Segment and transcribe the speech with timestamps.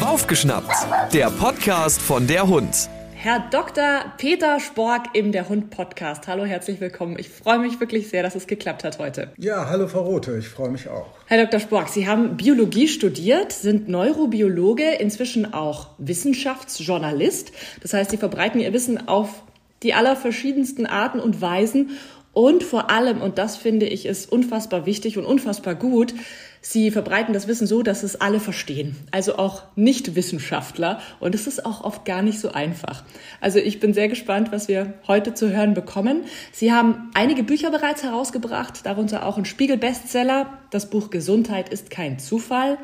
[0.00, 0.70] Aufgeschnappt,
[1.12, 2.88] der Podcast von der Hund.
[3.16, 4.04] Herr Dr.
[4.16, 6.28] Peter Spork im Der Hund Podcast.
[6.28, 7.16] Hallo, herzlich willkommen.
[7.18, 9.32] Ich freue mich wirklich sehr, dass es geklappt hat heute.
[9.38, 11.08] Ja, hallo Frau Rote, ich freue mich auch.
[11.26, 11.58] Herr Dr.
[11.58, 17.50] Spork, Sie haben Biologie studiert, sind Neurobiologe, inzwischen auch Wissenschaftsjournalist.
[17.82, 19.42] Das heißt, Sie verbreiten Ihr Wissen auf
[19.82, 21.90] die allerverschiedensten Arten und Weisen
[22.32, 26.14] und vor allem, und das finde ich ist unfassbar wichtig und unfassbar gut,
[26.60, 28.96] sie verbreiten das Wissen so, dass es alle verstehen.
[29.10, 31.00] Also auch Nicht-Wissenschaftler.
[31.20, 33.04] Und es ist auch oft gar nicht so einfach.
[33.40, 36.24] Also ich bin sehr gespannt, was wir heute zu hören bekommen.
[36.52, 40.58] Sie haben einige Bücher bereits herausgebracht, darunter auch ein Spiegel-Bestseller.
[40.70, 42.78] Das Buch Gesundheit ist kein Zufall.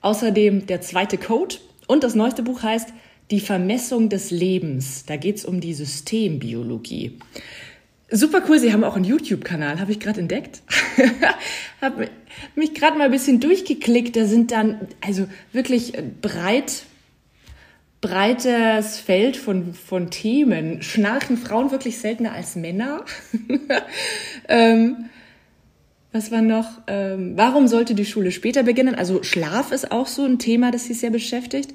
[0.00, 1.56] Außerdem der zweite Code.
[1.86, 2.92] Und das neueste Buch heißt
[3.30, 5.04] Die Vermessung des Lebens.
[5.06, 7.18] Da geht es um die Systembiologie.
[8.14, 10.60] Super cool, Sie haben auch einen YouTube-Kanal, habe ich gerade entdeckt.
[11.80, 12.10] habe
[12.54, 14.14] mich gerade mal ein bisschen durchgeklickt.
[14.16, 16.82] Da sind dann also wirklich breit,
[18.02, 20.82] breites Feld von, von Themen.
[20.82, 23.06] Schnarchen Frauen wirklich seltener als Männer?
[24.48, 25.06] ähm,
[26.12, 26.82] was war noch?
[26.88, 28.94] Ähm, warum sollte die Schule später beginnen?
[28.94, 31.72] Also Schlaf ist auch so ein Thema, das Sie sehr beschäftigt.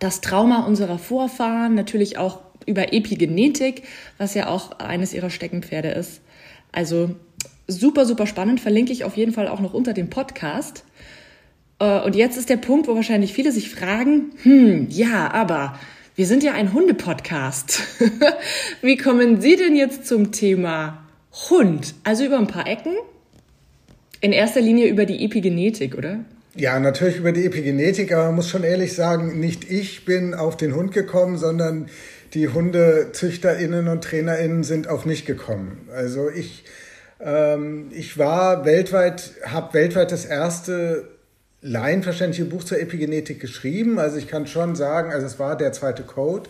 [0.00, 3.82] Das Trauma unserer Vorfahren, natürlich auch über Epigenetik,
[4.18, 6.20] was ja auch eines ihrer Steckenpferde ist.
[6.72, 7.14] Also
[7.66, 10.84] super, super spannend, verlinke ich auf jeden Fall auch noch unter dem Podcast.
[11.78, 15.78] Äh, und jetzt ist der Punkt, wo wahrscheinlich viele sich fragen, hm, ja, aber
[16.14, 17.80] wir sind ja ein Hunde-Podcast.
[18.82, 21.06] Wie kommen Sie denn jetzt zum Thema
[21.48, 21.94] Hund?
[22.04, 22.94] Also über ein paar Ecken?
[24.20, 26.20] In erster Linie über die Epigenetik, oder?
[26.54, 30.56] Ja, natürlich über die Epigenetik, aber man muss schon ehrlich sagen, nicht ich bin auf
[30.56, 31.88] den Hund gekommen, sondern
[32.34, 35.88] die HundezüchterInnen und TrainerInnen sind auf mich gekommen.
[35.94, 36.64] Also ich,
[37.20, 41.08] ähm, ich war weltweit, habe weltweit das erste
[41.60, 43.98] laienverständliche Buch zur Epigenetik geschrieben.
[43.98, 46.48] Also ich kann schon sagen, also es war der zweite Code.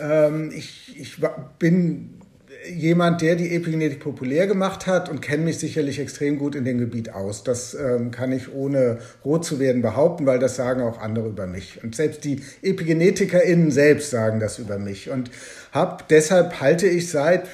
[0.00, 1.16] Ähm, ich, ich
[1.58, 2.21] bin
[2.70, 6.78] jemand, der die Epigenetik populär gemacht hat und kenne mich sicherlich extrem gut in dem
[6.78, 7.44] Gebiet aus.
[7.44, 11.46] Das ähm, kann ich ohne rot zu werden behaupten, weil das sagen auch andere über
[11.46, 11.82] mich.
[11.82, 15.10] Und selbst die EpigenetikerInnen selbst sagen das über mich.
[15.10, 15.30] Und
[15.72, 17.48] hab, deshalb halte ich seit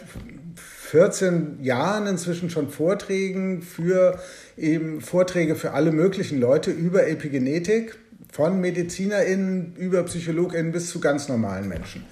[0.91, 4.19] 14 Jahren inzwischen schon Vorträgen für
[4.57, 7.99] eben Vorträge für alle möglichen Leute über Epigenetik,
[8.33, 12.05] von MedizinerInnen über PsychologInnen bis zu ganz normalen Menschen.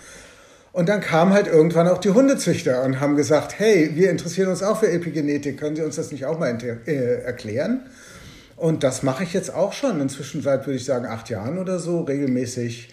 [0.76, 4.62] Und dann kamen halt irgendwann auch die Hundezüchter und haben gesagt, hey, wir interessieren uns
[4.62, 6.54] auch für Epigenetik, können Sie uns das nicht auch mal
[6.86, 7.86] äh, erklären?
[8.56, 11.78] Und das mache ich jetzt auch schon, inzwischen seit, würde ich sagen, acht Jahren oder
[11.78, 12.90] so, regelmäßig.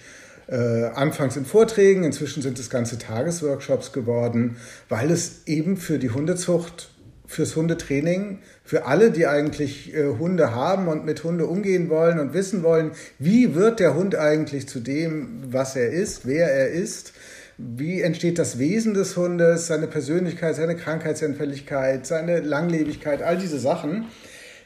[0.47, 4.55] Äh, anfangs in Vorträgen, inzwischen sind es ganze Tagesworkshops geworden,
[4.87, 6.89] weil es eben für die Hundezucht,
[7.27, 12.33] fürs Hundetraining, für alle, die eigentlich äh, Hunde haben und mit Hunde umgehen wollen und
[12.33, 17.11] wissen wollen, wie wird der Hund eigentlich zu dem, was er ist, wer er ist,
[17.63, 24.05] wie entsteht das Wesen des Hundes, seine Persönlichkeit, seine Krankheitsanfälligkeit, seine Langlebigkeit, all diese Sachen.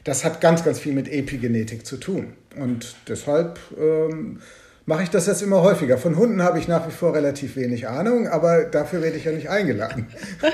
[0.03, 2.33] Das hat ganz, ganz viel mit Epigenetik zu tun.
[2.59, 4.39] Und deshalb ähm,
[4.85, 5.97] mache ich das jetzt immer häufiger.
[5.97, 9.31] Von Hunden habe ich nach wie vor relativ wenig Ahnung, aber dafür werde ich ja
[9.31, 10.07] nicht eingeladen.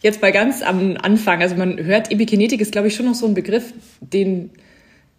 [0.00, 3.24] Jetzt mal ganz am Anfang, also man hört, Epigenetik ist, glaube ich, schon noch so
[3.24, 4.50] ein Begriff, den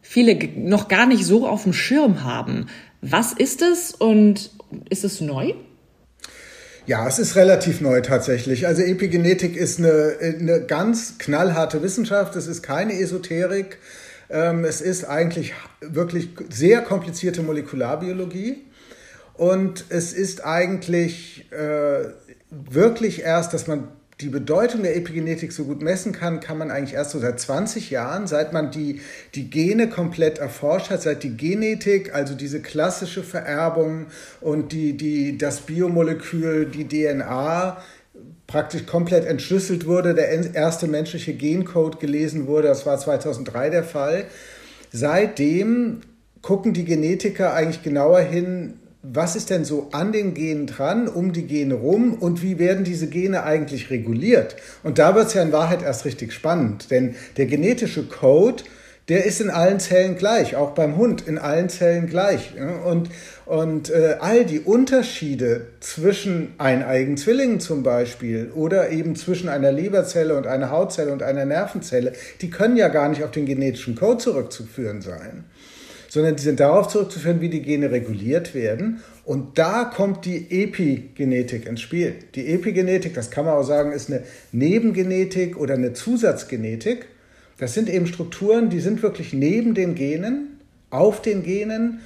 [0.01, 2.67] viele noch gar nicht so auf dem Schirm haben.
[2.99, 4.51] Was ist es und
[4.89, 5.53] ist es neu?
[6.85, 8.67] Ja, es ist relativ neu tatsächlich.
[8.67, 12.35] Also Epigenetik ist eine, eine ganz knallharte Wissenschaft.
[12.35, 13.77] Es ist keine Esoterik.
[14.29, 18.65] Ähm, es ist eigentlich wirklich sehr komplizierte Molekularbiologie.
[19.33, 22.09] Und es ist eigentlich äh,
[22.49, 23.87] wirklich erst, dass man
[24.21, 27.89] die Bedeutung der Epigenetik so gut messen kann, kann man eigentlich erst so seit 20
[27.89, 29.01] Jahren, seit man die,
[29.35, 34.07] die Gene komplett erforscht hat, seit die Genetik, also diese klassische Vererbung
[34.39, 37.77] und die, die, das Biomolekül, die DNA,
[38.45, 44.25] praktisch komplett entschlüsselt wurde, der erste menschliche Gencode gelesen wurde, das war 2003 der Fall.
[44.91, 46.01] Seitdem
[46.43, 51.33] gucken die Genetiker eigentlich genauer hin, was ist denn so an den Genen dran, um
[51.33, 54.55] die Gene rum und wie werden diese Gene eigentlich reguliert?
[54.81, 58.63] Und da wird es ja in Wahrheit erst richtig spannend, denn der genetische Code,
[59.09, 62.53] der ist in allen Zellen gleich, auch beim Hund in allen Zellen gleich.
[62.85, 63.09] Und,
[63.45, 70.37] und äh, all die Unterschiede zwischen eineigen Zwillingen zum Beispiel oder eben zwischen einer Leberzelle
[70.37, 74.19] und einer Hautzelle und einer Nervenzelle, die können ja gar nicht auf den genetischen Code
[74.19, 75.43] zurückzuführen sein
[76.13, 79.01] sondern die sind darauf zurückzuführen, wie die Gene reguliert werden.
[79.25, 82.13] Und da kommt die Epigenetik ins Spiel.
[82.35, 84.21] Die Epigenetik, das kann man auch sagen, ist eine
[84.51, 87.07] Nebengenetik oder eine Zusatzgenetik.
[87.57, 90.59] Das sind eben Strukturen, die sind wirklich neben den Genen,
[90.91, 92.01] auf den Genen,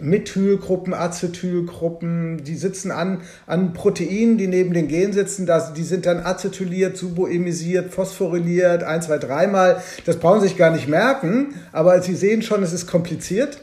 [0.00, 6.06] Methylgruppen, Acetylgruppen, die sitzen an, an Proteinen, die neben den Genen sitzen, das, die sind
[6.06, 9.82] dann acetyliert, suboemisiert, phosphoryliert, ein, zwei, dreimal.
[10.04, 13.58] Das brauchen Sie sich gar nicht merken, aber Sie sehen schon, es ist kompliziert.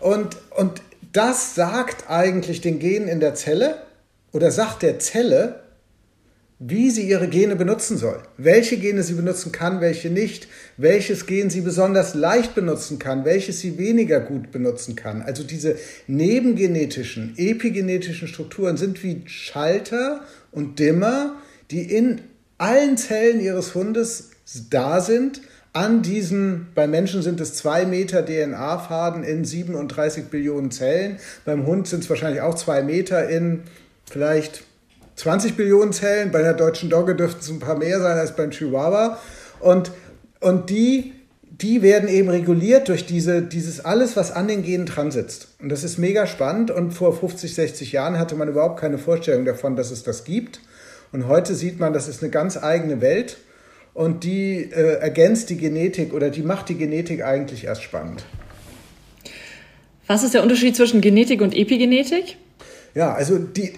[0.00, 0.82] Und, und
[1.12, 3.76] das sagt eigentlich den Genen in der Zelle
[4.32, 5.60] oder sagt der Zelle,
[6.60, 11.50] wie sie ihre Gene benutzen soll, welche Gene sie benutzen kann, welche nicht, welches Gen
[11.50, 15.22] sie besonders leicht benutzen kann, welches sie weniger gut benutzen kann.
[15.22, 15.76] Also diese
[16.08, 21.36] nebengenetischen, epigenetischen Strukturen sind wie Schalter und Dimmer,
[21.70, 22.22] die in
[22.58, 24.30] allen Zellen ihres Hundes
[24.68, 25.40] da sind.
[25.72, 31.18] An diesen, bei Menschen sind es zwei Meter DNA-Faden in 37 Billionen Zellen.
[31.44, 33.62] Beim Hund sind es wahrscheinlich auch zwei Meter in
[34.10, 34.64] vielleicht
[35.18, 36.30] 20 Billionen Zellen.
[36.30, 39.18] Bei der deutschen Dogge dürften es ein paar mehr sein als beim Chihuahua.
[39.58, 39.90] Und,
[40.40, 41.12] und die,
[41.42, 45.48] die werden eben reguliert durch diese, dieses alles, was an den Genen dran sitzt.
[45.60, 46.70] Und das ist mega spannend.
[46.70, 50.60] Und vor 50, 60 Jahren hatte man überhaupt keine Vorstellung davon, dass es das gibt.
[51.10, 53.38] Und heute sieht man, das ist eine ganz eigene Welt.
[53.94, 58.24] Und die äh, ergänzt die Genetik oder die macht die Genetik eigentlich erst spannend.
[60.06, 62.36] Was ist der Unterschied zwischen Genetik und Epigenetik?
[62.98, 63.74] Ja, also die,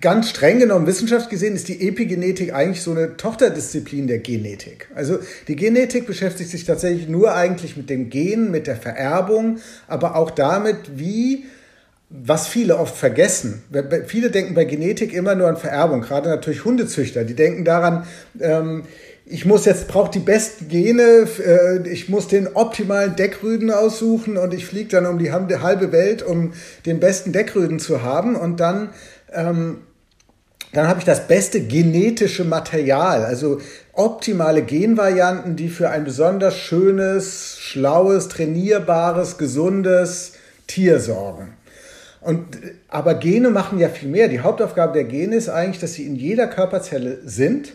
[0.00, 4.88] ganz streng genommen, wissenschaftlich gesehen, ist die Epigenetik eigentlich so eine Tochterdisziplin der Genetik.
[4.96, 10.16] Also die Genetik beschäftigt sich tatsächlich nur eigentlich mit dem Gen, mit der Vererbung, aber
[10.16, 11.44] auch damit, wie
[12.10, 13.62] was viele oft vergessen.
[14.08, 17.22] Viele denken bei Genetik immer nur an Vererbung, gerade natürlich Hundezüchter.
[17.22, 18.08] Die denken daran,
[18.40, 18.82] ähm,
[19.26, 24.52] ich muss jetzt, brauche die besten Gene, äh, ich muss den optimalen Deckrüden aussuchen und
[24.52, 26.52] ich fliege dann um die halbe Welt, um
[26.84, 28.90] den besten Deckrüden zu haben und dann,
[29.32, 29.78] ähm,
[30.72, 33.60] dann habe ich das beste genetische Material, also
[33.94, 40.32] optimale Genvarianten, die für ein besonders schönes, schlaues, trainierbares, gesundes
[40.66, 41.54] Tier sorgen.
[42.20, 42.44] Und,
[42.88, 44.28] aber Gene machen ja viel mehr.
[44.28, 47.74] Die Hauptaufgabe der Gene ist eigentlich, dass sie in jeder Körperzelle sind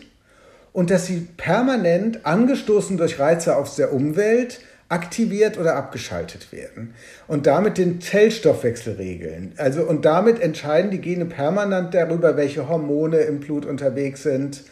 [0.72, 6.94] und dass sie permanent angestoßen durch Reize aus der Umwelt aktiviert oder abgeschaltet werden
[7.28, 9.52] und damit den Zellstoffwechsel regeln.
[9.56, 14.64] Also und damit entscheiden die Gene permanent darüber, welche Hormone im Blut unterwegs sind,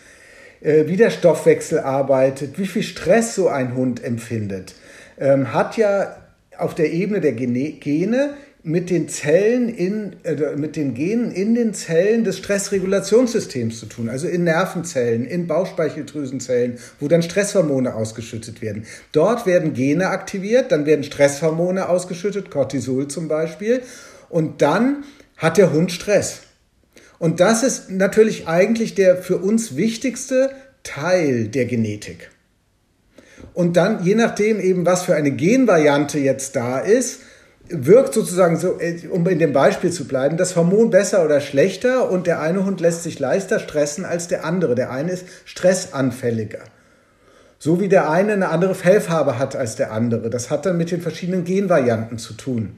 [0.61, 4.75] äh, wie der Stoffwechsel arbeitet, wie viel Stress so ein Hund empfindet.
[5.19, 6.17] Ähm, hat ja
[6.59, 11.75] auf der Ebene der Gene mit den Zellen in, äh, mit den Genen in den
[11.75, 18.85] Zellen des Stressregulationssystems zu tun, also in Nervenzellen, in Bauchspeicheldrüsenzellen, wo dann Stresshormone ausgeschüttet werden.
[19.13, 23.83] Dort werden Gene aktiviert, dann werden Stresshormone ausgeschüttet, Cortisol zum Beispiel,
[24.29, 25.05] und dann
[25.37, 26.41] hat der Hund Stress.
[27.19, 30.51] Und das ist natürlich eigentlich der für uns wichtigste
[30.83, 32.31] Teil der Genetik.
[33.55, 37.21] Und dann, je nachdem eben, was für eine Genvariante jetzt da ist,
[37.71, 42.11] wirkt sozusagen so, äh, um in dem Beispiel zu bleiben, das Hormon besser oder schlechter
[42.11, 44.75] und der eine Hund lässt sich leichter stressen als der andere.
[44.75, 46.61] Der eine ist stressanfälliger.
[47.59, 50.31] So wie der eine eine andere Fellfarbe hat als der andere.
[50.31, 52.77] Das hat dann mit den verschiedenen Genvarianten zu tun.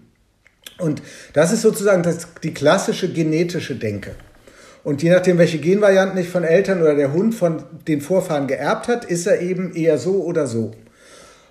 [0.78, 1.02] Und
[1.34, 4.12] das ist sozusagen das, die klassische genetische Denke.
[4.82, 8.88] Und je nachdem, welche Genvarianten ich von Eltern oder der Hund von den Vorfahren geerbt
[8.88, 10.72] hat, ist er eben eher so oder so.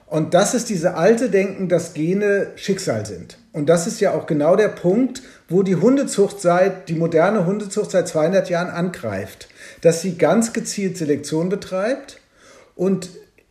[0.10, 3.38] Und das ist diese alte Denken, dass Gene Schicksal sind.
[3.54, 7.92] Und das ist ja auch genau der Punkt, wo die Hundezucht seit, die moderne Hundezucht
[7.92, 9.50] seit 200 Jahren angreift.
[9.82, 12.20] Dass sie ganz gezielt Selektion betreibt
[12.76, 13.10] und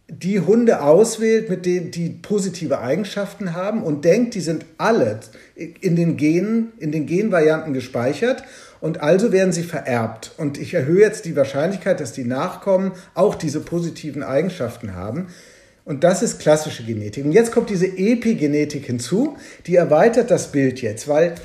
[0.08, 5.20] die Hunde auswählt, mit denen die positive Eigenschaften haben und denkt, die sind alle
[5.54, 8.42] in den Genen, in den Genvarianten gespeichert
[8.80, 10.32] und also werden sie vererbt.
[10.38, 15.28] Und ich erhöhe jetzt die Wahrscheinlichkeit, dass die Nachkommen auch diese positiven Eigenschaften haben.
[15.88, 17.25] Und das ist klassische Genetik.
[17.25, 21.37] Und jetzt kommt diese Epigenetik hinzu, die erweitert das Bild jetzt, weil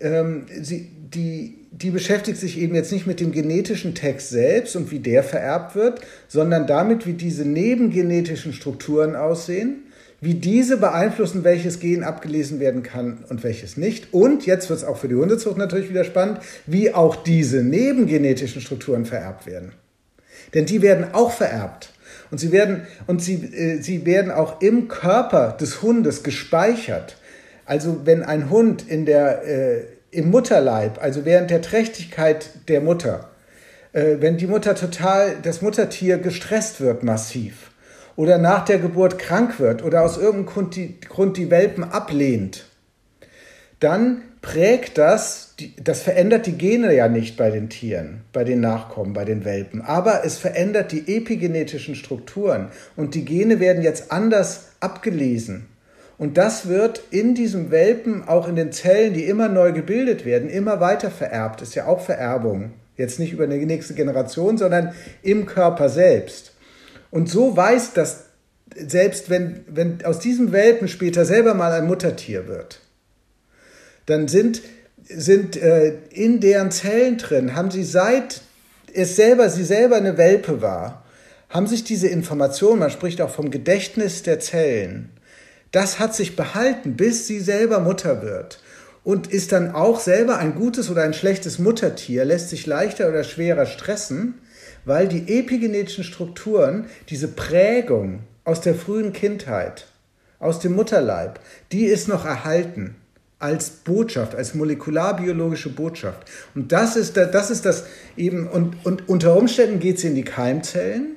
[0.00, 4.92] ähm, sie, die, die beschäftigt sich eben jetzt nicht mit dem genetischen Text selbst und
[4.92, 9.82] wie der vererbt wird, sondern damit, wie diese nebengenetischen Strukturen aussehen,
[10.20, 14.14] wie diese beeinflussen, welches Gen abgelesen werden kann und welches nicht.
[14.14, 18.62] Und jetzt wird es auch für die Hundezucht natürlich wieder spannend, wie auch diese nebengenetischen
[18.62, 19.72] Strukturen vererbt werden.
[20.54, 21.91] Denn die werden auch vererbt.
[22.32, 27.18] Und sie werden, und sie, äh, sie werden auch im Körper des Hundes gespeichert.
[27.66, 33.28] Also wenn ein Hund in der, äh, im Mutterleib, also während der Trächtigkeit der Mutter,
[33.92, 37.70] äh, wenn die Mutter total, das Muttertier gestresst wird massiv
[38.16, 42.64] oder nach der Geburt krank wird oder aus irgendeinem Grund die, Grund die Welpen ablehnt,
[43.78, 45.51] dann prägt das,
[45.82, 49.82] das verändert die Gene ja nicht bei den Tieren, bei den Nachkommen, bei den Welpen,
[49.82, 55.66] aber es verändert die epigenetischen Strukturen und die Gene werden jetzt anders abgelesen.
[56.18, 60.48] Und das wird in diesem Welpen, auch in den Zellen, die immer neu gebildet werden,
[60.48, 61.62] immer weiter vererbt.
[61.62, 62.74] Ist ja auch Vererbung.
[62.96, 66.52] Jetzt nicht über eine nächste Generation, sondern im Körper selbst.
[67.10, 68.26] Und so weiß das,
[68.76, 72.80] selbst wenn, wenn aus diesem Welpen später selber mal ein Muttertier wird,
[74.06, 74.62] dann sind,
[75.16, 78.42] sind äh, in deren Zellen drin, haben sie seit
[78.94, 81.04] es selber, sie selber eine Welpe war,
[81.48, 85.10] haben sich diese Informationen, man spricht auch vom Gedächtnis der Zellen,
[85.70, 88.60] das hat sich behalten, bis sie selber Mutter wird.
[89.04, 93.24] Und ist dann auch selber ein gutes oder ein schlechtes Muttertier, lässt sich leichter oder
[93.24, 94.34] schwerer stressen,
[94.84, 99.86] weil die epigenetischen Strukturen, diese Prägung aus der frühen Kindheit,
[100.38, 101.40] aus dem Mutterleib,
[101.72, 102.94] die ist noch erhalten
[103.42, 106.28] als Botschaft, als molekularbiologische Botschaft.
[106.54, 107.84] Und das ist, das ist das
[108.16, 111.16] eben, und, und unter Umständen geht sie in die Keimzellen,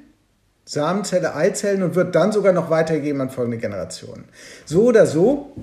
[0.65, 4.25] Samenzelle, Eizellen und wird dann sogar noch weitergegeben an folgende Generationen.
[4.65, 5.55] So oder so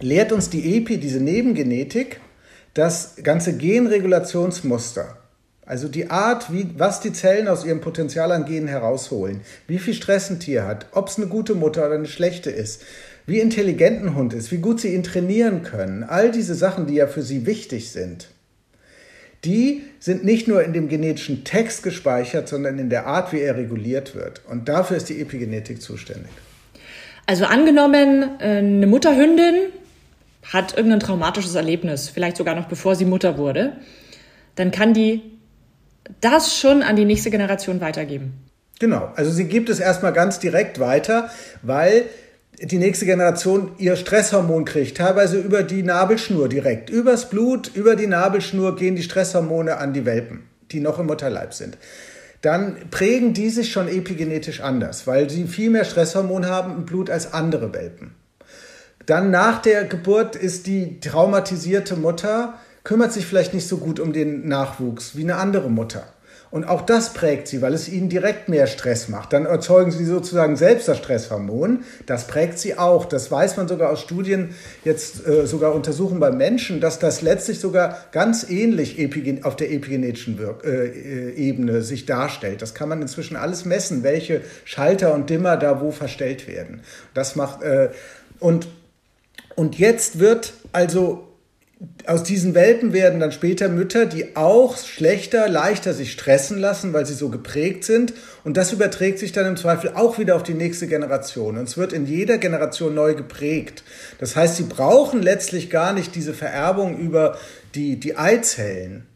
[0.00, 2.20] lehrt uns die EPI, diese Nebengenetik,
[2.74, 5.16] das ganze Genregulationsmuster.
[5.64, 9.94] Also die Art, wie, was die Zellen aus ihrem Potenzial an Genen herausholen, wie viel
[9.94, 12.82] Stress ein Tier hat, ob es eine gute Mutter oder eine schlechte ist,
[13.26, 16.94] wie intelligent ein Hund ist, wie gut sie ihn trainieren können, all diese Sachen, die
[16.94, 18.28] ja für sie wichtig sind,
[19.44, 23.56] die sind nicht nur in dem genetischen Text gespeichert, sondern in der Art, wie er
[23.56, 24.42] reguliert wird.
[24.48, 26.30] Und dafür ist die Epigenetik zuständig.
[27.26, 29.54] Also angenommen, äh, eine Mutterhündin
[30.52, 33.76] hat irgendein traumatisches Erlebnis, vielleicht sogar noch bevor sie Mutter wurde,
[34.56, 35.22] dann kann die
[36.20, 38.34] das schon an die nächste Generation weitergeben.
[38.80, 41.30] Genau, also sie gibt es erstmal ganz direkt weiter,
[41.62, 42.06] weil
[42.62, 46.90] die nächste Generation ihr Stresshormon kriegt, teilweise über die Nabelschnur direkt.
[46.90, 51.54] Übers Blut, über die Nabelschnur gehen die Stresshormone an die Welpen, die noch im Mutterleib
[51.54, 51.76] sind.
[52.40, 57.10] Dann prägen die sich schon epigenetisch anders, weil sie viel mehr Stresshormon haben im Blut
[57.10, 58.14] als andere Welpen.
[59.06, 62.54] Dann nach der Geburt ist die traumatisierte Mutter,
[62.84, 66.04] kümmert sich vielleicht nicht so gut um den Nachwuchs wie eine andere Mutter.
[66.52, 69.32] Und auch das prägt sie, weil es ihnen direkt mehr Stress macht.
[69.32, 71.84] Dann erzeugen sie sozusagen selbst das Stresshormon.
[72.04, 73.06] Das prägt sie auch.
[73.06, 74.50] Das weiß man sogar aus Studien,
[74.84, 78.98] jetzt äh, sogar Untersuchungen bei Menschen, dass das letztlich sogar ganz ähnlich
[79.44, 82.60] auf der epigenetischen Wirk äh, äh, Ebene sich darstellt.
[82.60, 86.82] Das kann man inzwischen alles messen, welche Schalter und Dimmer da wo verstellt werden.
[87.14, 87.88] Das macht, äh,
[88.40, 88.68] und,
[89.56, 91.31] und jetzt wird also
[92.06, 97.06] aus diesen Welpen werden dann später Mütter, die auch schlechter, leichter sich stressen lassen, weil
[97.06, 98.12] sie so geprägt sind.
[98.44, 101.58] Und das überträgt sich dann im Zweifel auch wieder auf die nächste Generation.
[101.58, 103.82] Und es wird in jeder Generation neu geprägt.
[104.18, 107.36] Das heißt, sie brauchen letztlich gar nicht diese Vererbung über
[107.74, 109.06] die, die Eizellen.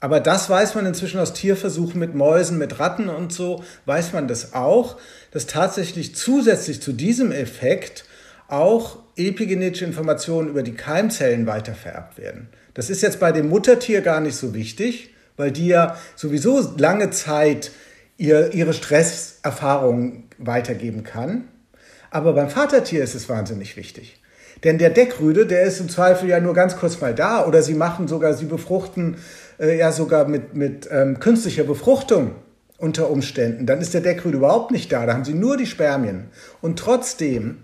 [0.00, 4.28] Aber das weiß man inzwischen aus Tierversuchen mit Mäusen, mit Ratten und so, weiß man
[4.28, 4.96] das auch,
[5.30, 8.04] dass tatsächlich zusätzlich zu diesem Effekt
[8.50, 12.48] auch epigenetische Informationen über die Keimzellen weitervererbt werden.
[12.74, 17.10] Das ist jetzt bei dem Muttertier gar nicht so wichtig, weil die ja sowieso lange
[17.10, 17.72] Zeit
[18.16, 21.44] ihr, ihre Stresserfahrungen weitergeben kann.
[22.10, 24.20] Aber beim Vatertier ist es wahnsinnig wichtig.
[24.64, 27.74] Denn der Deckrüde, der ist im Zweifel ja nur ganz kurz mal da oder sie
[27.74, 29.16] machen sogar, sie befruchten
[29.58, 32.32] äh, ja sogar mit, mit ähm, künstlicher Befruchtung
[32.76, 33.66] unter Umständen.
[33.66, 36.28] Dann ist der Deckrüde überhaupt nicht da, da haben sie nur die Spermien.
[36.60, 37.58] Und trotzdem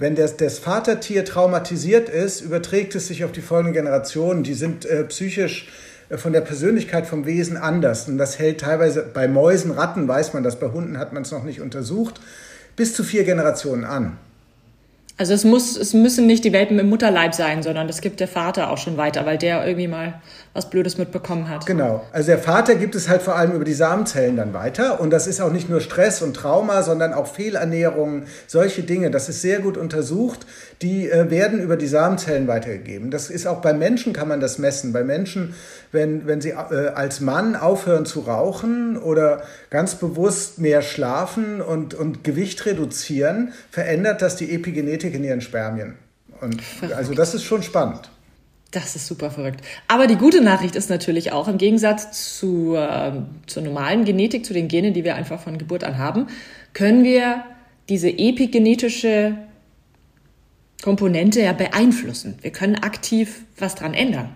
[0.00, 4.42] wenn das, das Vatertier traumatisiert ist, überträgt es sich auf die folgenden Generationen.
[4.42, 5.68] Die sind äh, psychisch
[6.08, 8.08] äh, von der Persönlichkeit vom Wesen anders.
[8.08, 11.32] Und das hält teilweise bei Mäusen, Ratten weiß man das, bei Hunden hat man es
[11.32, 12.18] noch nicht untersucht,
[12.76, 14.16] bis zu vier Generationen an.
[15.20, 18.26] Also es muss, es müssen nicht die Welpen im Mutterleib sein, sondern das gibt der
[18.26, 20.14] Vater auch schon weiter, weil der irgendwie mal
[20.54, 21.66] was Blödes mitbekommen hat.
[21.66, 22.02] Genau.
[22.10, 24.98] Also der Vater gibt es halt vor allem über die Samenzellen dann weiter.
[24.98, 29.10] Und das ist auch nicht nur Stress und Trauma, sondern auch Fehlernährung, solche Dinge.
[29.10, 30.46] Das ist sehr gut untersucht.
[30.80, 33.10] Die äh, werden über die Samenzellen weitergegeben.
[33.10, 34.94] Das ist auch bei Menschen kann man das messen.
[34.94, 35.54] Bei Menschen,
[35.92, 41.94] wenn, wenn sie äh, als Mann aufhören zu rauchen oder ganz bewusst mehr schlafen und,
[41.94, 45.94] und Gewicht reduzieren, verändert das die Epigenetik Genetik in ihren Spermien.
[46.40, 46.96] Und verrückt.
[46.96, 48.10] also das ist schon spannend.
[48.70, 49.62] Das ist super verrückt.
[49.88, 53.12] Aber die gute Nachricht ist natürlich auch, im Gegensatz zu, äh,
[53.46, 56.28] zur normalen Genetik, zu den Genen, die wir einfach von Geburt an haben,
[56.72, 57.42] können wir
[57.88, 59.36] diese epigenetische
[60.82, 62.38] Komponente ja beeinflussen.
[62.42, 64.30] Wir können aktiv was dran ändern.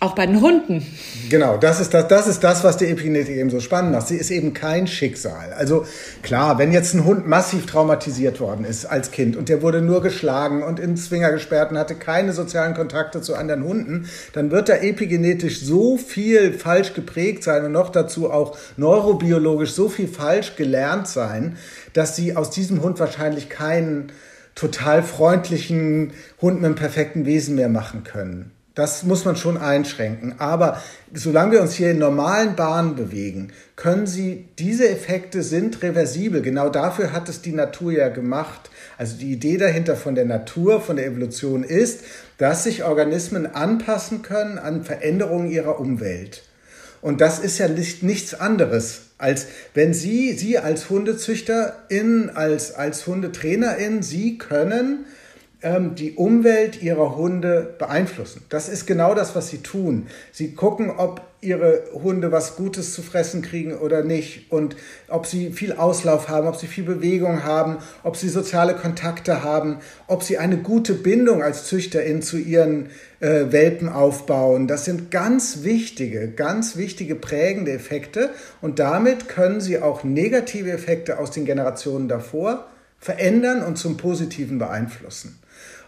[0.00, 0.86] Auch bei den Hunden.
[1.28, 4.06] Genau, das ist das, das ist das, was die Epigenetik eben so spannend macht.
[4.06, 5.52] Sie ist eben kein Schicksal.
[5.52, 5.86] Also
[6.22, 10.00] klar, wenn jetzt ein Hund massiv traumatisiert worden ist als Kind und der wurde nur
[10.00, 14.68] geschlagen und in Zwinger gesperrt und hatte keine sozialen Kontakte zu anderen Hunden, dann wird
[14.68, 20.54] da epigenetisch so viel falsch geprägt sein und noch dazu auch neurobiologisch so viel falsch
[20.54, 21.56] gelernt sein,
[21.92, 24.12] dass sie aus diesem Hund wahrscheinlich keinen
[24.54, 28.52] total freundlichen Hund mit einem perfekten Wesen mehr machen können.
[28.78, 30.36] Das muss man schon einschränken.
[30.38, 30.80] Aber
[31.12, 36.42] solange wir uns hier in normalen Bahnen bewegen, können Sie, diese Effekte sind reversibel.
[36.42, 38.70] Genau dafür hat es die Natur ja gemacht.
[38.96, 42.04] Also die Idee dahinter von der Natur, von der Evolution ist,
[42.36, 46.44] dass sich Organismen anpassen können an Veränderungen ihrer Umwelt.
[47.00, 53.08] Und das ist ja nicht, nichts anderes, als wenn Sie, Sie als Hundezüchterin, als, als
[53.08, 55.04] Hundetrainerin, Sie können
[55.60, 58.44] die Umwelt ihrer Hunde beeinflussen.
[58.48, 60.06] Das ist genau das, was sie tun.
[60.30, 64.76] Sie gucken, ob ihre Hunde was Gutes zu fressen kriegen oder nicht und
[65.08, 69.78] ob sie viel Auslauf haben, ob sie viel Bewegung haben, ob sie soziale Kontakte haben,
[70.06, 74.68] ob sie eine gute Bindung als Züchterin zu ihren äh, Welpen aufbauen.
[74.68, 81.18] Das sind ganz wichtige, ganz wichtige prägende Effekte und damit können sie auch negative Effekte
[81.18, 82.66] aus den Generationen davor
[83.00, 85.38] verändern und zum Positiven beeinflussen.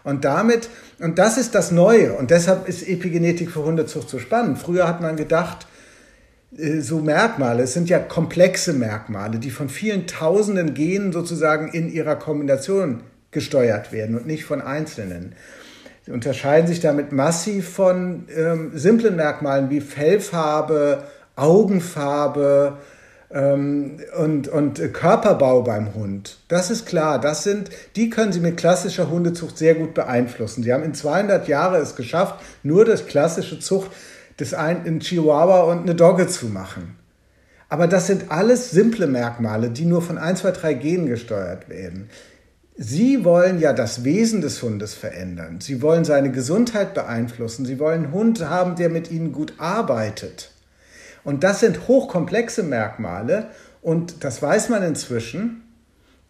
[0.03, 2.13] Und damit, und das ist das Neue.
[2.13, 4.57] Und deshalb ist Epigenetik für Hundezucht so spannend.
[4.57, 5.67] Früher hat man gedacht,
[6.57, 11.91] äh, so Merkmale, es sind ja komplexe Merkmale, die von vielen tausenden Genen sozusagen in
[11.91, 15.35] ihrer Kombination gesteuert werden und nicht von einzelnen.
[16.05, 21.03] Sie unterscheiden sich damit massiv von ähm, simplen Merkmalen wie Fellfarbe,
[21.35, 22.77] Augenfarbe,
[23.33, 26.39] und, und Körperbau beim Hund.
[26.49, 27.19] Das ist klar.
[27.19, 30.63] Das sind, die können Sie mit klassischer Hundezucht sehr gut beeinflussen.
[30.63, 33.91] Sie haben in 200 Jahren es geschafft, nur das klassische Zucht
[34.39, 36.97] des einen Chihuahua und eine Dogge zu machen.
[37.69, 42.09] Aber das sind alles simple Merkmale, die nur von 1, 2, 3 Genen gesteuert werden.
[42.75, 45.61] Sie wollen ja das Wesen des Hundes verändern.
[45.61, 47.65] Sie wollen seine Gesundheit beeinflussen.
[47.65, 50.51] Sie wollen einen Hund haben, der mit ihnen gut arbeitet.
[51.23, 53.47] Und das sind hochkomplexe Merkmale
[53.81, 55.63] und das weiß man inzwischen.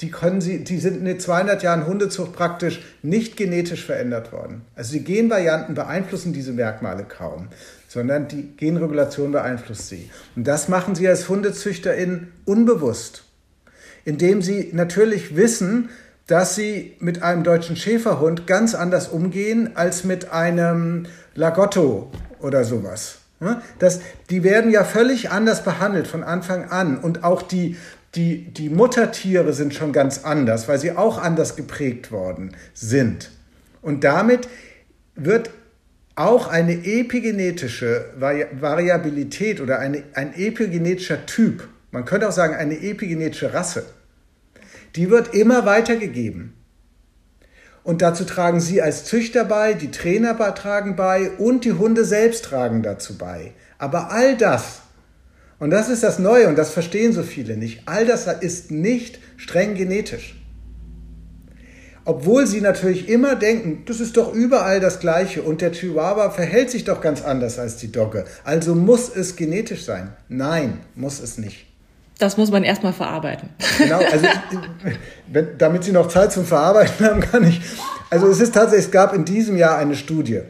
[0.01, 4.63] Die, können sie, die sind in den 200 Jahren Hundezucht praktisch nicht genetisch verändert worden.
[4.75, 7.49] Also die Genvarianten beeinflussen diese Merkmale kaum,
[7.87, 10.09] sondern die Genregulation beeinflusst sie.
[10.35, 13.25] Und das machen sie als HundezüchterInnen unbewusst,
[14.03, 15.89] indem sie natürlich wissen,
[16.25, 23.20] dass sie mit einem deutschen Schäferhund ganz anders umgehen als mit einem Lagotto oder sowas.
[23.79, 26.97] Das, die werden ja völlig anders behandelt von Anfang an.
[26.97, 27.75] Und auch die,
[28.15, 33.31] die, die Muttertiere sind schon ganz anders, weil sie auch anders geprägt worden sind.
[33.81, 34.47] Und damit
[35.15, 35.49] wird
[36.15, 43.53] auch eine epigenetische Variabilität oder eine, ein epigenetischer Typ, man könnte auch sagen eine epigenetische
[43.53, 43.85] Rasse,
[44.95, 46.53] die wird immer weitergegeben.
[47.83, 52.45] Und dazu tragen Sie als Züchter bei, die Trainer tragen bei und die Hunde selbst
[52.45, 53.53] tragen dazu bei.
[53.79, 54.81] Aber all das,
[55.57, 59.19] und das ist das Neue und das verstehen so viele nicht, all das ist nicht
[59.37, 60.35] streng genetisch.
[62.03, 66.71] Obwohl sie natürlich immer denken, das ist doch überall das Gleiche und der Chihuahua verhält
[66.71, 68.25] sich doch ganz anders als die Dogge.
[68.43, 70.13] Also muss es genetisch sein.
[70.27, 71.70] Nein, muss es nicht.
[72.21, 73.49] Das muss man erstmal verarbeiten.
[73.79, 74.27] Genau, also
[75.27, 77.61] wenn, damit Sie noch Zeit zum Verarbeiten haben, kann ich.
[78.11, 80.41] Also es ist tatsächlich, es gab in diesem Jahr eine Studie.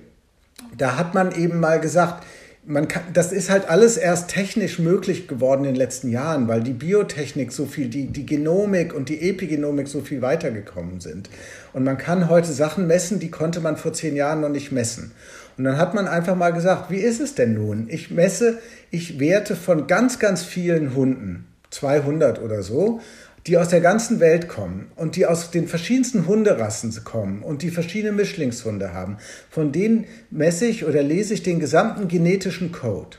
[0.78, 2.26] Da hat man eben mal gesagt,
[2.66, 6.62] man kann, das ist halt alles erst technisch möglich geworden in den letzten Jahren, weil
[6.62, 11.30] die Biotechnik so viel, die, die Genomik und die Epigenomik so viel weitergekommen sind.
[11.72, 15.14] Und man kann heute Sachen messen, die konnte man vor zehn Jahren noch nicht messen.
[15.58, 17.88] Und dann hat man einfach mal gesagt, wie ist es denn nun?
[17.90, 23.02] Ich messe, ich werte von ganz, ganz vielen Hunden 200 oder so,
[23.48, 27.72] die aus der ganzen Welt kommen und die aus den verschiedensten Hunderassen kommen und die
[27.72, 29.18] verschiedene Mischlingshunde haben.
[29.50, 33.18] Von denen messe ich oder lese ich den gesamten genetischen Code.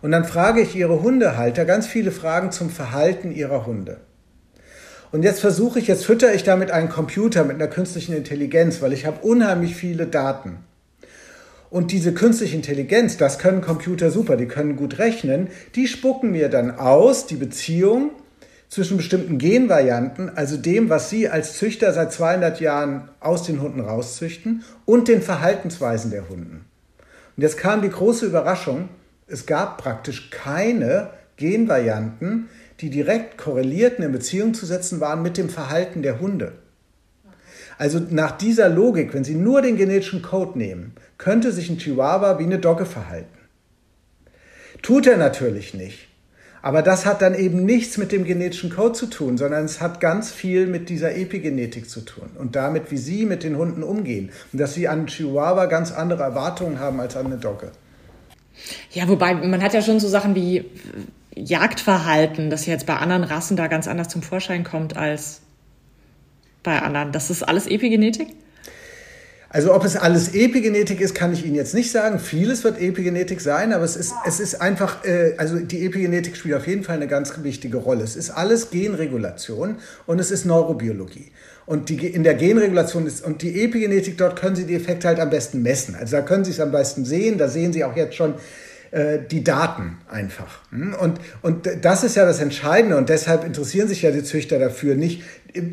[0.00, 3.98] Und dann frage ich ihre Hundehalter ganz viele Fragen zum Verhalten ihrer Hunde.
[5.10, 8.92] Und jetzt versuche ich, jetzt fütter ich damit einen Computer mit einer künstlichen Intelligenz, weil
[8.92, 10.58] ich habe unheimlich viele Daten.
[11.70, 16.48] Und diese künstliche Intelligenz, das können Computer super, die können gut rechnen, die spucken mir
[16.48, 18.10] dann aus die Beziehung
[18.68, 23.80] zwischen bestimmten Genvarianten, also dem, was Sie als Züchter seit 200 Jahren aus den Hunden
[23.80, 26.64] rauszüchten, und den Verhaltensweisen der Hunden.
[27.36, 28.88] Und jetzt kam die große Überraschung,
[29.26, 32.48] es gab praktisch keine Genvarianten,
[32.80, 36.52] die direkt korrelierten in Beziehung zu setzen waren mit dem Verhalten der Hunde.
[37.78, 42.38] Also nach dieser Logik, wenn Sie nur den genetischen Code nehmen, könnte sich ein Chihuahua
[42.38, 43.38] wie eine Dogge verhalten.
[44.82, 46.08] Tut er natürlich nicht.
[46.60, 50.00] Aber das hat dann eben nichts mit dem genetischen Code zu tun, sondern es hat
[50.00, 54.30] ganz viel mit dieser Epigenetik zu tun und damit, wie Sie mit den Hunden umgehen
[54.52, 57.70] und dass Sie an Chihuahua ganz andere Erwartungen haben als an eine Dogge.
[58.90, 60.64] Ja, wobei man hat ja schon so Sachen wie
[61.36, 65.42] Jagdverhalten, das jetzt bei anderen Rassen da ganz anders zum Vorschein kommt als
[66.68, 67.12] bei anderen.
[67.12, 68.28] Das ist alles Epigenetik?
[69.50, 72.18] Also ob es alles Epigenetik ist, kann ich Ihnen jetzt nicht sagen.
[72.18, 76.56] Vieles wird Epigenetik sein, aber es ist, es ist einfach, äh, also die Epigenetik spielt
[76.56, 78.04] auf jeden Fall eine ganz wichtige Rolle.
[78.04, 81.32] Es ist alles Genregulation und es ist Neurobiologie.
[81.64, 85.20] Und die, in der Genregulation ist, und die Epigenetik, dort können Sie die Effekte halt
[85.20, 85.94] am besten messen.
[85.94, 88.34] Also da können Sie es am besten sehen, da sehen Sie auch jetzt schon,
[88.90, 90.60] äh, die Daten einfach.
[90.70, 90.94] Hm?
[90.94, 94.94] Und, und das ist ja das Entscheidende und deshalb interessieren sich ja die Züchter dafür
[94.94, 95.22] nicht,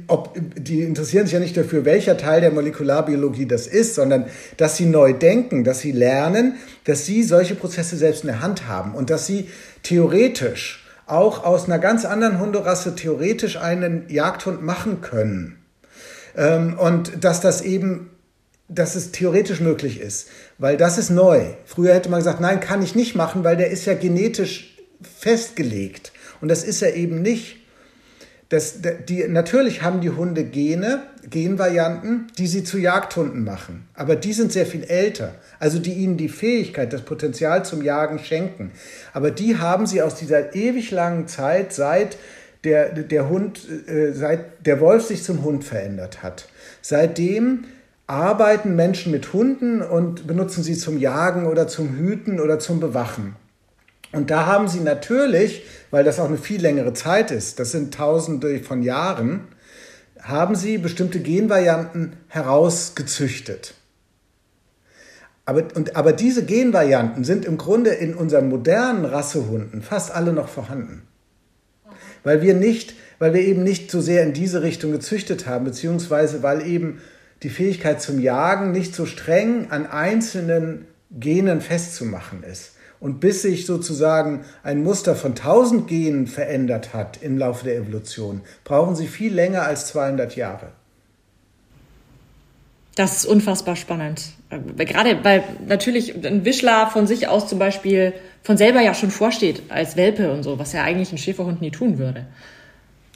[0.08, 4.26] ob, die interessieren sich ja nicht dafür, welcher Teil der Molekularbiologie das ist, sondern
[4.58, 8.68] dass sie neu denken, dass sie lernen, dass sie solche Prozesse selbst in der Hand
[8.68, 9.50] haben und dass sie
[9.84, 15.58] theoretisch auch aus einer ganz anderen Hunderasse theoretisch einen Jagdhund machen können.
[16.36, 18.10] Ähm, und dass das eben
[18.68, 21.42] dass es theoretisch möglich ist, weil das ist neu.
[21.66, 26.12] Früher hätte man gesagt, nein, kann ich nicht machen, weil der ist ja genetisch festgelegt.
[26.42, 27.58] Und das ist er eben nicht.
[28.50, 28.76] Das,
[29.10, 33.88] die, natürlich haben die Hunde Gene, Genvarianten, die sie zu Jagdhunden machen.
[33.96, 35.36] Aber die sind sehr viel älter.
[35.60, 38.72] Also die ihnen die Fähigkeit, das Potenzial zum Jagen schenken.
[39.14, 42.18] Aber die haben sie aus dieser ewig langen Zeit, seit
[42.64, 46.48] der, der Hund, äh, seit der Wolf sich zum Hund verändert hat.
[46.82, 47.66] Seitdem
[48.08, 53.36] arbeiten Menschen mit Hunden und benutzen sie zum Jagen oder zum Hüten oder zum Bewachen.
[54.12, 57.94] Und da haben sie natürlich, weil das auch eine viel längere Zeit ist, das sind
[57.94, 59.42] Tausende von Jahren,
[60.22, 63.74] haben sie bestimmte Genvarianten herausgezüchtet.
[65.46, 70.48] Aber, und, aber diese Genvarianten sind im Grunde in unseren modernen Rassehunden fast alle noch
[70.48, 71.04] vorhanden.
[72.24, 76.42] Weil wir nicht, weil wir eben nicht so sehr in diese Richtung gezüchtet haben, beziehungsweise
[76.42, 77.02] weil eben
[77.46, 82.72] die Fähigkeit zum Jagen nicht so streng an einzelnen Genen festzumachen ist.
[83.00, 88.42] Und bis sich sozusagen ein Muster von 1000 Genen verändert hat im Laufe der Evolution,
[88.64, 90.72] brauchen sie viel länger als 200 Jahre.
[92.96, 94.24] Das ist unfassbar spannend.
[94.50, 99.12] Äh, gerade weil natürlich ein Wischler von sich aus zum Beispiel von selber ja schon
[99.12, 102.26] vorsteht als Welpe und so, was ja eigentlich ein Schäferhund nie tun würde.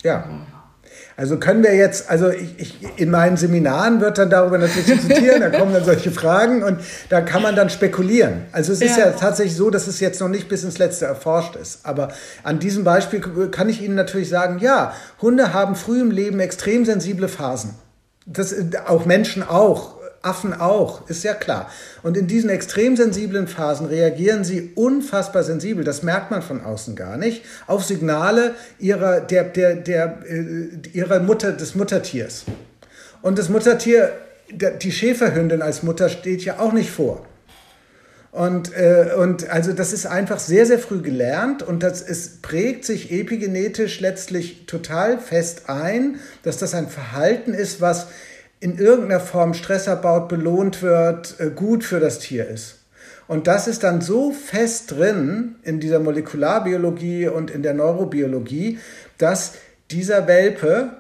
[0.03, 0.45] Ja.
[1.19, 5.41] Also können wir jetzt, also ich, ich, in meinen Seminaren wird dann darüber natürlich diskutieren,
[5.41, 6.79] da kommen dann solche Fragen und
[7.09, 8.45] da kann man dann spekulieren.
[8.53, 9.07] Also es ist ja.
[9.07, 11.85] ja tatsächlich so, dass es jetzt noch nicht bis ins Letzte erforscht ist.
[11.85, 12.07] Aber
[12.43, 13.19] an diesem Beispiel
[13.51, 17.71] kann ich Ihnen natürlich sagen, ja, Hunde haben früh im Leben extrem sensible Phasen.
[18.25, 18.55] Das,
[18.87, 19.98] auch Menschen auch.
[20.21, 21.69] Affen auch, ist ja klar.
[22.03, 26.95] Und in diesen extrem sensiblen Phasen reagieren sie unfassbar sensibel, das merkt man von außen
[26.95, 32.43] gar nicht, auf Signale ihrer, der, der, der, äh, ihrer Mutter, des Muttertiers.
[33.21, 34.11] Und das Muttertier,
[34.51, 37.25] die Schäferhündin als Mutter steht ja auch nicht vor.
[38.31, 42.85] Und, äh, und also das ist einfach sehr, sehr früh gelernt und das ist, prägt
[42.85, 48.07] sich epigenetisch letztlich total fest ein, dass das ein Verhalten ist, was
[48.59, 52.79] in irgendeiner Form Stress erbaut, belohnt wird, äh, gut für das Tier ist.
[53.27, 58.79] Und das ist dann so fest drin in dieser Molekularbiologie und in der Neurobiologie,
[59.19, 59.53] dass
[59.91, 60.97] dieser Welpe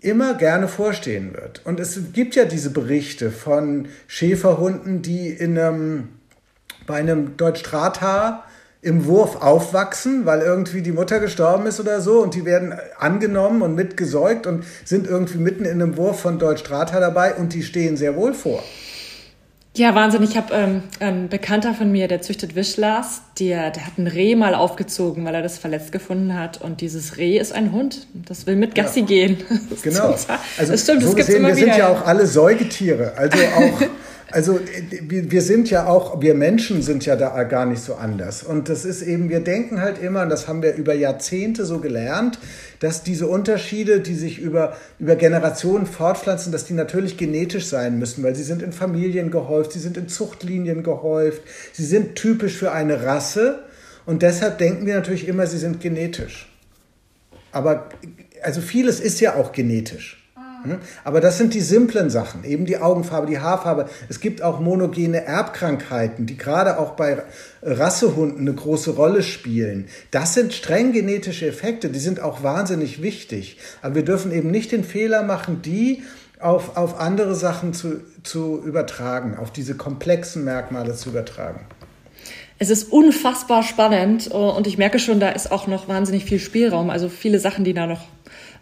[0.00, 1.64] immer gerne vorstehen wird.
[1.66, 6.08] Und es gibt ja diese Berichte von Schäferhunden, die in einem,
[6.86, 8.44] bei einem Deutsch-Drahthaar
[8.80, 13.62] im Wurf aufwachsen, weil irgendwie die Mutter gestorben ist oder so und die werden angenommen
[13.62, 17.62] und mitgesäugt und sind irgendwie mitten in einem Wurf von Deutsch Strata dabei und die
[17.62, 18.62] stehen sehr wohl vor.
[19.78, 20.24] Ja, Wahnsinn.
[20.24, 24.34] Ich habe ähm, ein Bekannter von mir, der züchtet Wischlers, der, der hat ein Reh
[24.34, 26.60] mal aufgezogen, weil er das verletzt gefunden hat.
[26.60, 28.08] Und dieses Reh ist ein Hund.
[28.12, 29.06] Das will mit Gassi ja.
[29.06, 29.38] gehen.
[29.70, 30.16] Das genau.
[30.58, 31.74] Also, das stimmt, so das gibt's gesehen, immer wir wieder.
[31.74, 33.12] sind ja auch alle Säugetiere.
[33.16, 33.80] Also auch
[34.30, 34.60] Also
[35.00, 38.42] wir sind ja auch, wir Menschen sind ja da gar nicht so anders.
[38.42, 41.78] Und das ist eben, wir denken halt immer, und das haben wir über Jahrzehnte so
[41.78, 42.38] gelernt,
[42.80, 48.22] dass diese Unterschiede, die sich über, über Generationen fortpflanzen, dass die natürlich genetisch sein müssen,
[48.22, 51.40] weil sie sind in Familien gehäuft, sie sind in Zuchtlinien gehäuft,
[51.72, 53.60] sie sind typisch für eine Rasse.
[54.04, 56.52] Und deshalb denken wir natürlich immer, sie sind genetisch.
[57.50, 57.88] Aber
[58.42, 60.27] also vieles ist ja auch genetisch.
[60.64, 60.78] Hm?
[61.04, 63.88] Aber das sind die simplen Sachen, eben die Augenfarbe, die Haarfarbe.
[64.08, 67.22] Es gibt auch monogene Erbkrankheiten, die gerade auch bei
[67.62, 69.86] Rassehunden eine große Rolle spielen.
[70.10, 73.58] Das sind streng genetische Effekte, die sind auch wahnsinnig wichtig.
[73.82, 76.02] Aber wir dürfen eben nicht den Fehler machen, die
[76.40, 81.60] auf, auf andere Sachen zu, zu übertragen, auf diese komplexen Merkmale zu übertragen.
[82.60, 86.90] Es ist unfassbar spannend und ich merke schon, da ist auch noch wahnsinnig viel Spielraum.
[86.90, 88.08] Also viele Sachen, die da noch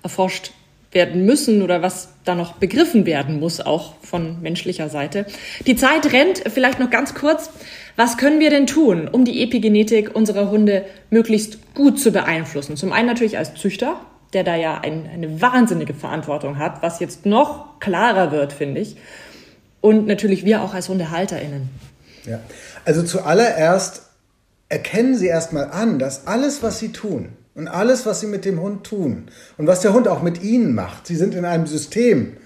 [0.03, 0.53] erforscht
[0.97, 5.27] werden müssen oder was da noch begriffen werden muss, auch von menschlicher Seite.
[5.67, 7.51] Die Zeit rennt, vielleicht noch ganz kurz.
[7.97, 12.79] Was können wir denn tun, um die Epigenetik unserer Hunde möglichst gut zu beeinflussen?
[12.79, 14.01] Zum einen natürlich als Züchter,
[14.33, 18.97] der da ja ein, eine wahnsinnige Verantwortung hat, was jetzt noch klarer wird, finde ich.
[19.83, 21.69] Und natürlich wir auch als HundehalterInnen.
[22.25, 22.41] Ja,
[22.87, 24.03] also zuallererst
[24.71, 28.61] erkennen Sie erstmal an, dass alles, was Sie tun und alles, was Sie mit dem
[28.61, 32.37] Hund tun und was der Hund auch mit Ihnen macht, Sie sind in einem System,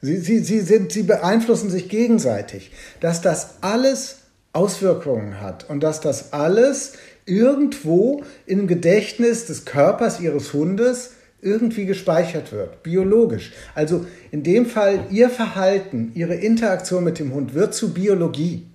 [0.00, 4.18] Sie, Sie, Sie, sind, Sie beeinflussen sich gegenseitig, dass das alles
[4.52, 6.94] Auswirkungen hat und dass das alles
[7.26, 11.10] irgendwo im Gedächtnis des Körpers Ihres Hundes
[11.42, 13.52] irgendwie gespeichert wird, biologisch.
[13.74, 18.69] Also in dem Fall, Ihr Verhalten, Ihre Interaktion mit dem Hund wird zu Biologie.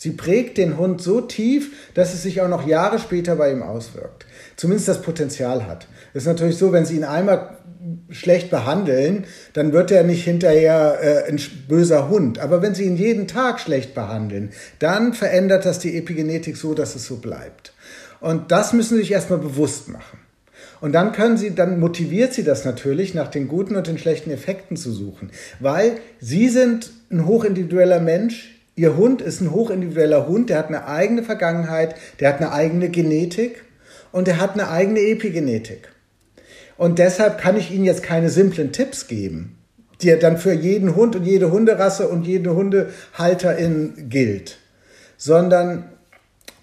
[0.00, 3.64] Sie prägt den Hund so tief, dass es sich auch noch Jahre später bei ihm
[3.64, 4.26] auswirkt.
[4.54, 5.88] Zumindest das Potenzial hat.
[6.14, 7.58] Es ist natürlich so, wenn Sie ihn einmal
[8.08, 12.38] schlecht behandeln, dann wird er nicht hinterher äh, ein böser Hund.
[12.38, 16.94] Aber wenn Sie ihn jeden Tag schlecht behandeln, dann verändert das die Epigenetik so, dass
[16.94, 17.72] es so bleibt.
[18.20, 20.20] Und das müssen Sie sich erstmal bewusst machen.
[20.80, 24.30] Und dann können Sie, dann motiviert Sie das natürlich, nach den guten und den schlechten
[24.30, 25.32] Effekten zu suchen.
[25.58, 30.86] Weil Sie sind ein hochindividueller Mensch, Ihr Hund ist ein hochindividueller Hund, der hat eine
[30.86, 33.64] eigene Vergangenheit, der hat eine eigene Genetik
[34.12, 35.88] und der hat eine eigene Epigenetik.
[36.76, 39.58] Und deshalb kann ich Ihnen jetzt keine simplen Tipps geben,
[40.00, 44.58] die dann für jeden Hund und jede Hunderasse und jede Hundehalterin gilt,
[45.16, 45.90] sondern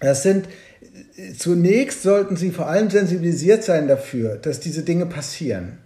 [0.00, 0.48] das sind
[1.36, 5.80] zunächst sollten Sie vor allem sensibilisiert sein dafür, dass diese Dinge passieren.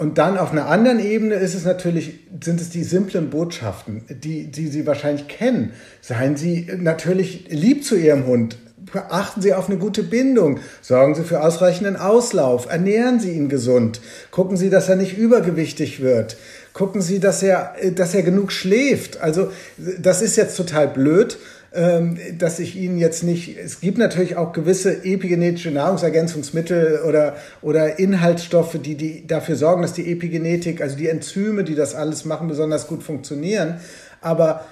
[0.00, 4.50] Und dann auf einer anderen Ebene ist es natürlich, sind es die simplen Botschaften, die,
[4.50, 5.74] die Sie wahrscheinlich kennen.
[6.00, 8.56] Seien Sie natürlich lieb zu Ihrem Hund.
[8.94, 10.60] Achten Sie auf eine gute Bindung.
[10.80, 12.64] Sorgen Sie für ausreichenden Auslauf.
[12.64, 14.00] Ernähren Sie ihn gesund.
[14.30, 16.38] Gucken Sie, dass er nicht übergewichtig wird.
[16.72, 19.20] Gucken Sie, dass er, dass er genug schläft.
[19.20, 19.52] Also,
[19.98, 21.36] das ist jetzt total blöd
[21.72, 28.76] dass ich Ihnen jetzt nicht, es gibt natürlich auch gewisse epigenetische Nahrungsergänzungsmittel oder, oder Inhaltsstoffe,
[28.82, 32.88] die, die dafür sorgen, dass die Epigenetik, also die Enzyme, die das alles machen, besonders
[32.88, 33.76] gut funktionieren.
[34.20, 34.64] Aber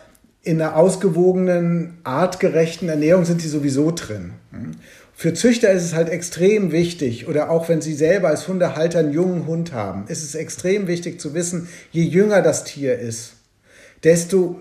[0.42, 4.32] in einer ausgewogenen, artgerechten Ernährung sind die sowieso drin.
[5.14, 9.12] Für Züchter ist es halt extrem wichtig, oder auch wenn Sie selber als Hundehalter einen
[9.12, 13.34] jungen Hund haben, ist es extrem wichtig zu wissen, je jünger das Tier ist,
[14.04, 14.60] desto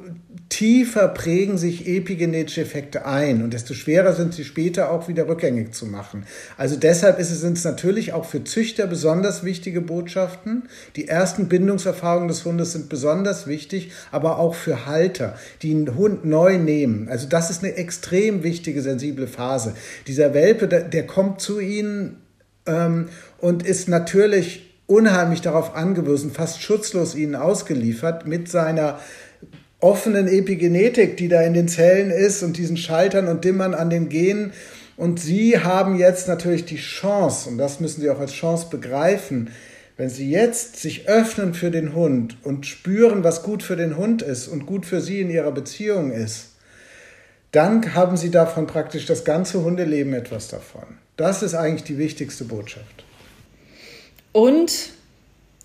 [0.50, 5.74] tiefer prägen sich epigenetische Effekte ein und desto schwerer sind sie später auch wieder rückgängig
[5.74, 6.26] zu machen.
[6.58, 10.64] Also deshalb ist es, sind es natürlich auch für Züchter besonders wichtige Botschaften.
[10.96, 16.24] Die ersten Bindungserfahrungen des Hundes sind besonders wichtig, aber auch für Halter, die einen Hund
[16.24, 17.10] neu nehmen.
[17.10, 19.74] Also das ist eine extrem wichtige, sensible Phase.
[20.08, 22.22] Dieser Welpe, der, kommt zu ihnen
[22.66, 29.00] ähm, und ist natürlich unheimlich darauf angewiesen, fast schutzlos ihnen ausgeliefert mit seiner
[29.80, 34.10] offenen Epigenetik, die da in den Zellen ist und diesen Schaltern und Dimmern an den
[34.10, 34.54] Genen.
[34.96, 39.52] Und Sie haben jetzt natürlich die Chance, und das müssen Sie auch als Chance begreifen,
[39.96, 44.22] wenn Sie jetzt sich öffnen für den Hund und spüren, was gut für den Hund
[44.22, 46.50] ist und gut für Sie in Ihrer Beziehung ist,
[47.52, 50.98] dann haben Sie davon praktisch das ganze Hundeleben etwas davon.
[51.16, 53.06] Das ist eigentlich die wichtigste Botschaft.
[54.34, 54.90] Und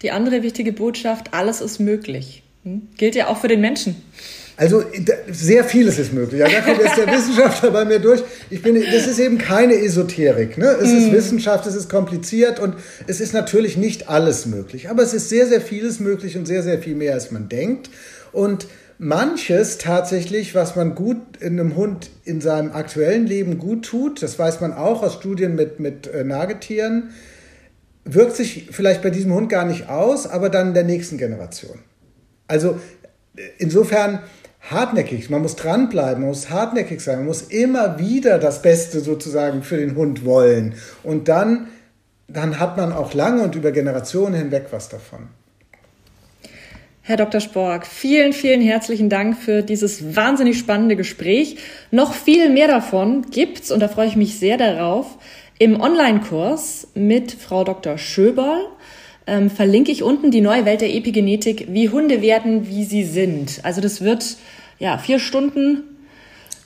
[0.01, 2.43] die andere wichtige Botschaft, alles ist möglich.
[2.65, 2.89] Hm?
[2.97, 3.97] Gilt ja auch für den Menschen.
[4.57, 4.85] Also
[5.31, 6.41] sehr vieles ist möglich.
[6.41, 8.23] Ja, da kommt jetzt der Wissenschaftler bei mir durch.
[8.51, 10.59] Ich bin, das ist eben keine Esoterik.
[10.59, 10.67] Ne?
[10.67, 11.13] Es ist hm.
[11.13, 12.75] Wissenschaft, es ist kompliziert und
[13.07, 14.91] es ist natürlich nicht alles möglich.
[14.91, 17.91] Aber es ist sehr, sehr vieles möglich und sehr, sehr viel mehr, als man denkt.
[18.31, 18.67] Und
[18.99, 24.39] manches tatsächlich, was man gut in einem Hund in seinem aktuellen Leben gut tut, das
[24.39, 27.11] weiß man auch aus Studien mit, mit äh, Nagetieren,
[28.05, 31.79] wirkt sich vielleicht bei diesem Hund gar nicht aus, aber dann in der nächsten Generation.
[32.53, 32.79] Also
[33.57, 34.19] insofern
[34.61, 39.63] hartnäckig, man muss dranbleiben, man muss hartnäckig sein, man muss immer wieder das Beste sozusagen
[39.63, 40.75] für den Hund wollen.
[41.03, 41.69] Und dann,
[42.29, 45.29] dann hat man auch lange und über Generationen hinweg was davon.
[47.01, 47.41] Herr Dr.
[47.41, 51.57] Spork, vielen, vielen herzlichen Dank für dieses wahnsinnig spannende Gespräch.
[51.91, 55.07] Noch viel mehr davon gibt's und da freue ich mich sehr darauf
[55.59, 57.97] im Online-Kurs mit Frau Dr.
[57.97, 58.67] Schöberl
[59.27, 63.61] ähm, verlinke ich unten die neue Welt der Epigenetik, wie Hunde werden, wie sie sind.
[63.63, 64.37] Also das wird
[64.79, 65.83] ja vier Stunden.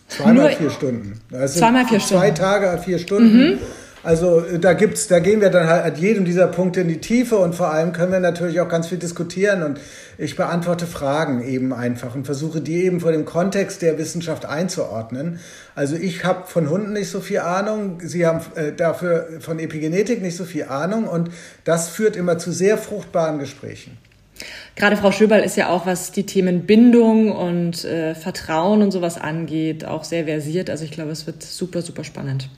[0.08, 1.20] Zweimal vier Stunden.
[1.46, 2.22] zweimal vier Stunden.
[2.22, 3.50] Zwei Tage, vier Stunden.
[3.50, 3.58] Mhm.
[4.06, 7.00] Also äh, da gibt's, da gehen wir dann halt an jedem dieser Punkte in die
[7.00, 9.80] Tiefe und vor allem können wir natürlich auch ganz viel diskutieren und
[10.16, 15.40] ich beantworte Fragen eben einfach und versuche die eben vor dem Kontext der Wissenschaft einzuordnen.
[15.74, 20.22] Also ich habe von Hunden nicht so viel Ahnung, Sie haben äh, dafür von Epigenetik
[20.22, 21.30] nicht so viel Ahnung und
[21.64, 23.98] das führt immer zu sehr fruchtbaren Gesprächen.
[24.76, 29.18] Gerade Frau Schöberl ist ja auch, was die Themen Bindung und äh, Vertrauen und sowas
[29.18, 30.70] angeht, auch sehr versiert.
[30.70, 32.50] Also ich glaube, es wird super, super spannend.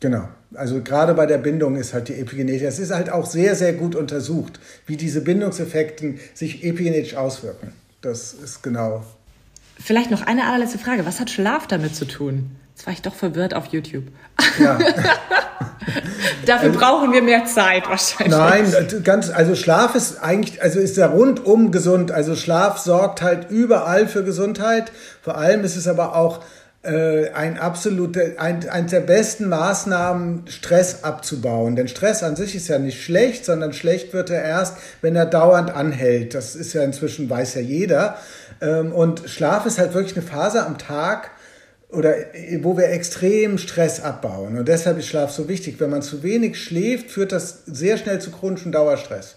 [0.00, 0.26] Genau.
[0.54, 3.72] Also gerade bei der Bindung ist halt die Epigenetik, es ist halt auch sehr, sehr
[3.72, 7.72] gut untersucht, wie diese Bindungseffekte sich epigenetisch auswirken.
[8.00, 9.04] Das ist genau.
[9.78, 11.06] Vielleicht noch eine allerletzte Frage.
[11.06, 12.50] Was hat Schlaf damit zu tun?
[12.74, 14.04] Jetzt war ich doch verwirrt auf YouTube.
[14.58, 14.78] Ja.
[16.46, 18.36] Dafür also, brauchen wir mehr Zeit wahrscheinlich.
[18.36, 22.10] Nein, ganz, also Schlaf ist eigentlich, also ist ja rundum gesund.
[22.10, 24.92] Also Schlaf sorgt halt überall für Gesundheit.
[25.22, 26.40] Vor allem ist es aber auch
[26.82, 31.76] ein absoluter, ein, eines der besten Maßnahmen, Stress abzubauen.
[31.76, 35.26] Denn Stress an sich ist ja nicht schlecht, sondern schlecht wird er erst, wenn er
[35.26, 36.34] dauernd anhält.
[36.34, 38.16] Das ist ja inzwischen, weiß ja jeder.
[38.62, 41.30] Ähm, und Schlaf ist halt wirklich eine Phase am Tag,
[41.92, 42.14] oder
[42.60, 44.58] wo wir extrem Stress abbauen.
[44.58, 45.80] Und deshalb ist Schlaf so wichtig.
[45.80, 49.36] Wenn man zu wenig schläft, führt das sehr schnell zu chronischen Dauerstress.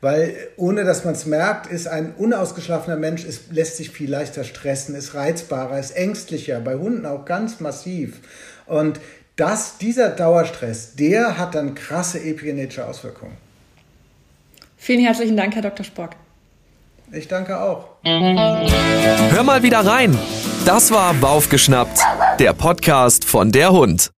[0.00, 4.44] Weil ohne dass man es merkt, ist ein unausgeschlafener Mensch, ist, lässt sich viel leichter
[4.44, 8.20] stressen, ist reizbarer, ist ängstlicher, bei Hunden auch ganz massiv.
[8.66, 8.98] Und
[9.36, 13.36] das, dieser Dauerstress, der hat dann krasse epigenetische Auswirkungen.
[14.78, 15.84] Vielen herzlichen Dank, Herr Dr.
[15.84, 16.10] Spock.
[17.12, 17.88] Ich danke auch.
[18.04, 20.16] Hör mal wieder rein.
[20.64, 21.98] Das war Baufgeschnappt,
[22.38, 24.08] der Podcast von der Hund.